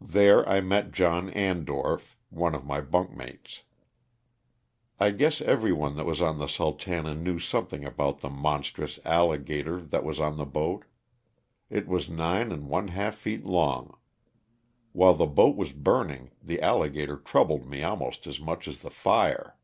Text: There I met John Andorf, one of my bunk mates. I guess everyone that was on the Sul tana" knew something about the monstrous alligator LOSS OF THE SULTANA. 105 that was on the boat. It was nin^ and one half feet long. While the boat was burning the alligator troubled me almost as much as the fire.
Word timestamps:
There 0.00 0.48
I 0.48 0.62
met 0.62 0.92
John 0.92 1.28
Andorf, 1.30 2.16
one 2.30 2.54
of 2.54 2.64
my 2.64 2.80
bunk 2.80 3.10
mates. 3.14 3.64
I 4.98 5.10
guess 5.10 5.42
everyone 5.42 5.94
that 5.96 6.06
was 6.06 6.22
on 6.22 6.38
the 6.38 6.46
Sul 6.46 6.72
tana" 6.72 7.14
knew 7.14 7.38
something 7.38 7.84
about 7.84 8.20
the 8.20 8.30
monstrous 8.30 8.98
alligator 9.04 9.72
LOSS 9.72 9.80
OF 9.82 9.90
THE 9.90 9.96
SULTANA. 9.98 10.04
105 10.04 10.04
that 10.04 10.04
was 10.08 10.20
on 10.20 10.36
the 10.38 10.50
boat. 10.50 10.84
It 11.82 11.86
was 11.86 12.08
nin^ 12.08 12.50
and 12.50 12.70
one 12.70 12.88
half 12.88 13.14
feet 13.16 13.44
long. 13.44 13.94
While 14.92 15.12
the 15.16 15.26
boat 15.26 15.54
was 15.54 15.74
burning 15.74 16.30
the 16.42 16.62
alligator 16.62 17.18
troubled 17.18 17.68
me 17.68 17.82
almost 17.82 18.26
as 18.26 18.40
much 18.40 18.68
as 18.68 18.78
the 18.78 18.88
fire. 18.90 19.54